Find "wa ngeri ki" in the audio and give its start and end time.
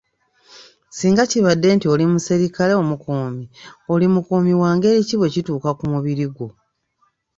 4.61-5.15